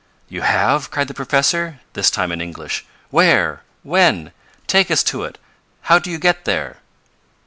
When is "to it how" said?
5.03-5.99